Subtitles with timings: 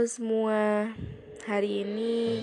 [0.00, 0.88] Semua,
[1.44, 2.40] hari ini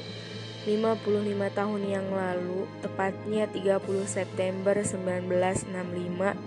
[0.69, 6.37] 55 tahun yang lalu, tepatnya 30 September 1965,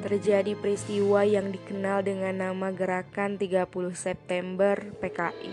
[0.00, 5.52] terjadi peristiwa yang dikenal dengan nama Gerakan 30 September PKI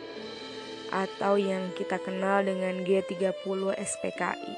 [0.95, 4.53] atau yang kita kenal dengan G30 SPKI.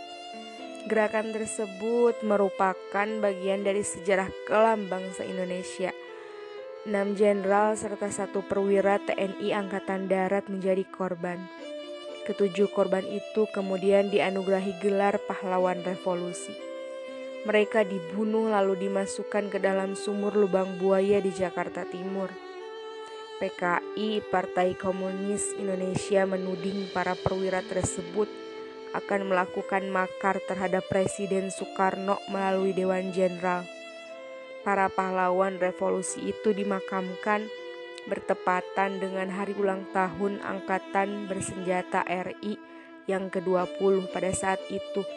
[0.86, 5.90] Gerakan tersebut merupakan bagian dari sejarah kelam bangsa Indonesia–
[6.88, 11.36] Enam jenderal serta satu perwira TNI Angkatan Darat menjadi korban.
[12.24, 16.56] Ketujuh korban itu kemudian dianugerahi gelar pahlawan revolusi.
[17.44, 22.32] Mereka dibunuh lalu dimasukkan ke dalam sumur lubang buaya di Jakarta Timur.
[23.44, 28.32] PKI Partai Komunis Indonesia menuding para perwira tersebut
[28.96, 33.77] akan melakukan makar terhadap Presiden Soekarno melalui Dewan Jenderal
[34.68, 37.48] para pahlawan revolusi itu dimakamkan
[38.12, 42.60] bertepatan dengan hari ulang tahun Angkatan Bersenjata RI
[43.08, 45.08] yang ke-20 pada saat itu,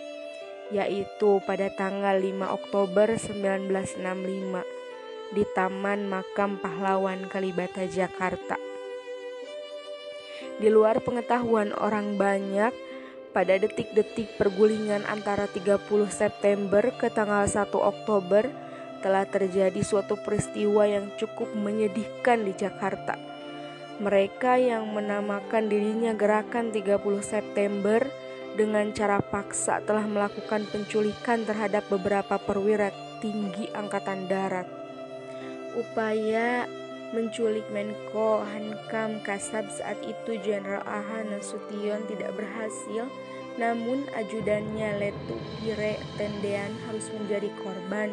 [0.71, 8.55] yaitu pada tanggal 5 Oktober 1965 di Taman Makam Pahlawan Kalibata, Jakarta.
[10.63, 12.71] Di luar pengetahuan orang banyak,
[13.35, 18.70] pada detik-detik pergulingan antara 30 September ke tanggal 1 Oktober
[19.01, 23.17] telah terjadi suatu peristiwa yang cukup menyedihkan di Jakarta.
[24.01, 28.01] Mereka yang menamakan dirinya Gerakan 30 September
[28.57, 32.89] dengan cara paksa telah melakukan penculikan terhadap beberapa perwira
[33.21, 34.69] tinggi Angkatan Darat.
[35.77, 36.67] Upaya
[37.15, 43.07] menculik Menko Hankam Kasab saat itu Jenderal Aha Nasution tidak berhasil,
[43.59, 48.11] namun ajudannya Letu Pire Tendean harus menjadi korban.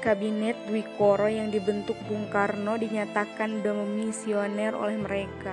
[0.00, 5.52] Kabinet Dwi Koro yang dibentuk Bung Karno dinyatakan demisioner oleh mereka.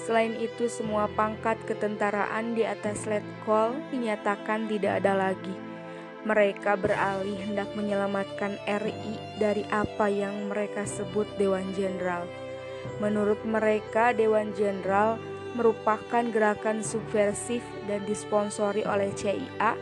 [0.00, 5.52] Selain itu, semua pangkat ketentaraan di atas letkol dinyatakan tidak ada lagi.
[6.24, 12.24] Mereka beralih hendak menyelamatkan RI dari apa yang mereka sebut Dewan Jenderal.
[13.04, 15.20] Menurut mereka, Dewan Jenderal
[15.52, 19.76] merupakan gerakan subversif dan disponsori oleh CIA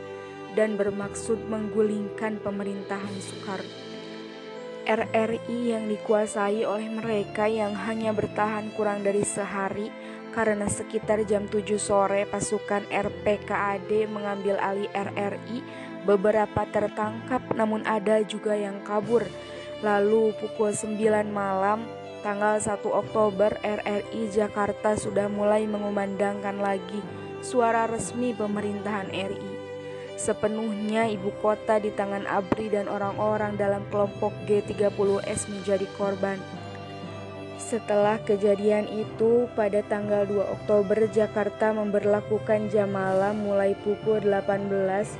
[0.58, 3.91] dan bermaksud menggulingkan pemerintahan Soekarno.
[4.82, 9.88] RRI yang dikuasai oleh mereka yang hanya bertahan kurang dari sehari
[10.34, 15.62] karena sekitar jam 7 sore pasukan RPKAD mengambil alih RRI
[16.03, 19.22] beberapa tertangkap namun ada juga yang kabur.
[19.87, 20.99] Lalu pukul 9
[21.31, 21.87] malam
[22.26, 27.03] tanggal 1 Oktober RRI Jakarta sudah mulai mengumandangkan lagi
[27.43, 29.61] suara resmi pemerintahan RI
[30.22, 36.38] Sepenuhnya ibu kota di tangan ABRI dan orang-orang dalam kelompok G30S menjadi korban.
[37.58, 44.70] Setelah kejadian itu, pada tanggal 2 Oktober Jakarta memberlakukan jam malam mulai pukul 18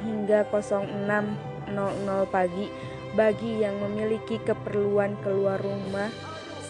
[0.07, 0.87] hingga 06.00
[2.31, 2.71] pagi
[3.19, 6.15] bagi yang memiliki keperluan keluar rumah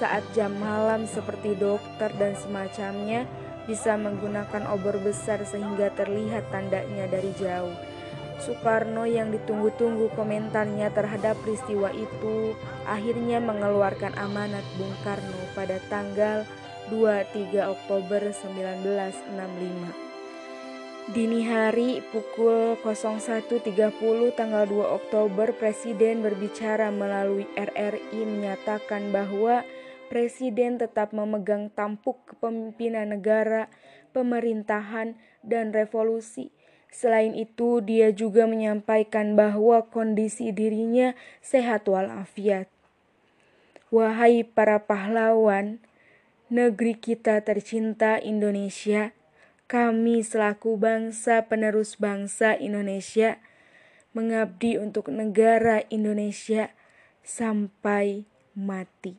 [0.00, 3.28] saat jam malam seperti dokter dan semacamnya
[3.68, 7.76] bisa menggunakan obor besar sehingga terlihat tandanya dari jauh.
[8.40, 12.56] Soekarno yang ditunggu-tunggu komentarnya terhadap peristiwa itu
[12.88, 16.48] akhirnya mengeluarkan amanat Bung Karno pada tanggal
[16.88, 20.12] 23 Oktober 1965.
[21.10, 23.66] Dini hari pukul 01.30
[24.38, 29.66] tanggal 2 Oktober Presiden berbicara melalui RRI menyatakan bahwa
[30.06, 33.72] Presiden tetap memegang tampuk kepemimpinan negara,
[34.12, 36.52] pemerintahan, dan revolusi
[36.92, 42.68] Selain itu, dia juga menyampaikan bahwa kondisi dirinya sehat walafiat.
[43.88, 45.80] Wahai para pahlawan,
[46.52, 49.16] negeri kita tercinta Indonesia,
[49.72, 53.40] kami selaku bangsa penerus bangsa Indonesia
[54.12, 56.76] mengabdi untuk negara Indonesia
[57.24, 59.16] sampai mati.